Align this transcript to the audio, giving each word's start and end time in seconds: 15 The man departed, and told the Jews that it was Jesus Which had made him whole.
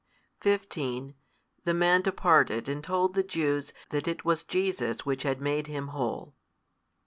15 0.39 1.13
The 1.63 1.75
man 1.75 2.01
departed, 2.01 2.67
and 2.67 2.83
told 2.83 3.13
the 3.13 3.21
Jews 3.21 3.71
that 3.91 4.07
it 4.07 4.25
was 4.25 4.41
Jesus 4.43 5.05
Which 5.05 5.21
had 5.21 5.39
made 5.39 5.67
him 5.67 5.89
whole. 5.89 6.33